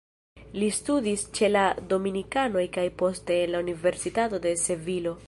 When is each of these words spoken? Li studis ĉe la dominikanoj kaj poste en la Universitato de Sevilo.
Li 0.61 0.67
studis 0.77 1.25
ĉe 1.39 1.49
la 1.51 1.65
dominikanoj 1.93 2.63
kaj 2.79 2.89
poste 3.03 3.41
en 3.43 3.57
la 3.57 3.63
Universitato 3.67 4.45
de 4.49 4.59
Sevilo. 4.67 5.15